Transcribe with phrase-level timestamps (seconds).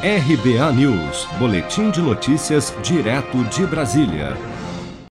[0.00, 4.36] RBA News, Boletim de Notícias, direto de Brasília.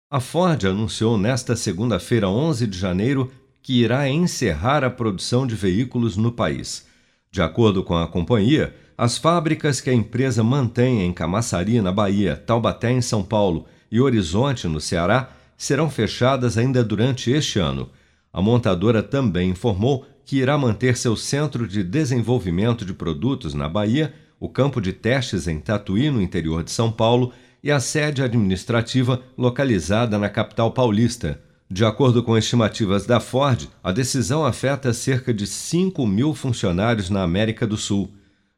[0.10, 3.30] A Ford anunciou nesta segunda-feira, 11 de janeiro,
[3.62, 6.88] que irá encerrar a produção de veículos no país.
[7.30, 12.38] De acordo com a companhia, as fábricas que a empresa mantém em Camaçari, na Bahia,
[12.38, 17.90] Taubaté, em São Paulo e Horizonte, no Ceará, serão fechadas ainda durante este ano.
[18.32, 24.14] A montadora também informou que irá manter seu centro de desenvolvimento de produtos na Bahia,
[24.40, 27.34] o campo de testes em Tatuí, no interior de São Paulo,
[27.64, 31.42] e a sede administrativa localizada na capital paulista.
[31.70, 37.24] De acordo com estimativas da Ford, a decisão afeta cerca de 5 mil funcionários na
[37.24, 38.10] América do Sul.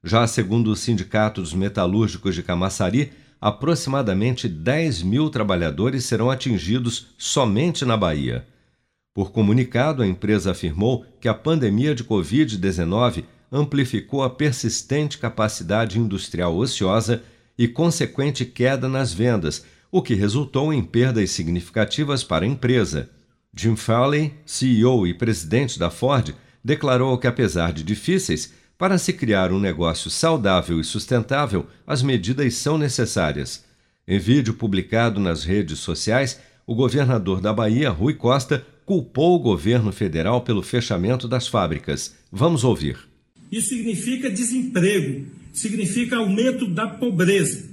[0.04, 3.12] Já segundo o Sindicato dos Metalúrgicos de Camaçari,
[3.42, 8.46] aproximadamente 10 mil trabalhadores serão atingidos somente na Bahia.
[9.14, 16.56] Por comunicado, a empresa afirmou que a pandemia de Covid-19 amplificou a persistente capacidade industrial
[16.56, 17.24] ociosa
[17.58, 23.10] e consequente queda nas vendas, o que resultou em perdas significativas para a empresa.
[23.54, 26.34] Jim Farley, CEO e presidente da Ford,
[26.64, 32.54] declarou que, apesar de difíceis, para se criar um negócio saudável e sustentável, as medidas
[32.54, 33.66] são necessárias.
[34.08, 39.92] Em vídeo publicado nas redes sociais, o governador da Bahia, Rui Costa, culpou o governo
[39.92, 42.16] federal pelo fechamento das fábricas.
[42.32, 43.09] Vamos ouvir.
[43.52, 47.68] Isso significa desemprego, significa aumento da pobreza.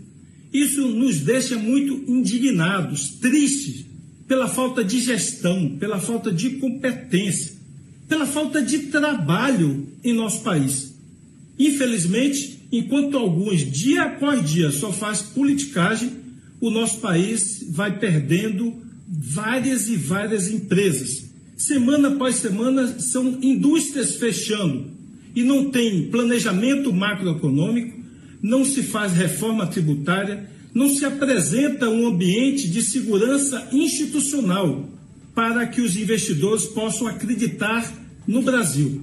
[0.53, 3.85] Isso nos deixa muito indignados, tristes,
[4.27, 7.55] pela falta de gestão, pela falta de competência,
[8.09, 10.95] pela falta de trabalho em nosso país.
[11.59, 16.11] Infelizmente, enquanto alguns, dia após dia, só faz politicagem,
[16.61, 18.75] o nosso país vai perdendo
[19.07, 21.27] várias e várias empresas.
[21.57, 24.96] Semana após semana são indústrias fechando
[25.37, 28.01] e não tem planejamento macroeconômico,
[28.43, 34.89] não se faz reforma tributária, não se apresenta um ambiente de segurança institucional
[35.35, 37.93] para que os investidores possam acreditar
[38.27, 39.03] no Brasil.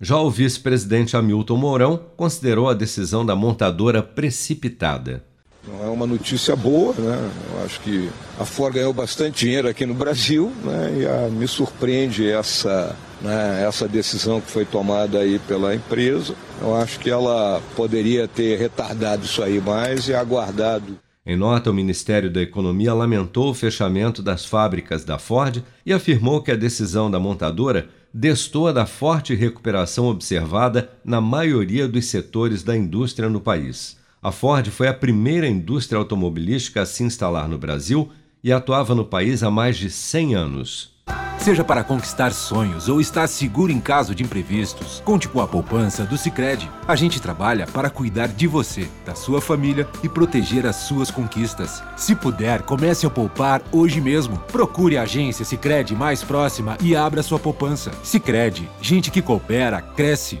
[0.00, 5.24] Já o vice-presidente Hamilton Mourão considerou a decisão da montadora precipitada.
[5.66, 7.30] Não é uma notícia boa, né?
[7.52, 10.98] Eu acho que a Ford ganhou bastante dinheiro aqui no Brasil, né?
[10.98, 16.34] E a, me surpreende essa, né, essa decisão que foi tomada aí pela empresa.
[16.60, 20.98] Eu acho que ela poderia ter retardado isso aí mais e aguardado.
[21.24, 26.42] Em nota, o Ministério da Economia lamentou o fechamento das fábricas da Ford e afirmou
[26.42, 32.76] que a decisão da montadora destoa da forte recuperação observada na maioria dos setores da
[32.76, 34.01] indústria no país.
[34.22, 38.08] A Ford foi a primeira indústria automobilística a se instalar no Brasil
[38.42, 40.92] e atuava no país há mais de 100 anos.
[41.40, 46.04] Seja para conquistar sonhos ou estar seguro em caso de imprevistos, conte com a poupança
[46.04, 46.70] do Sicredi.
[46.86, 51.82] A gente trabalha para cuidar de você, da sua família e proteger as suas conquistas.
[51.96, 54.38] Se puder, comece a poupar hoje mesmo.
[54.52, 57.90] Procure a agência Sicredi mais próxima e abra sua poupança.
[58.04, 60.40] Sicredi, gente que coopera cresce.